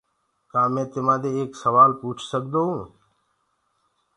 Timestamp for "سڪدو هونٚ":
2.29-2.87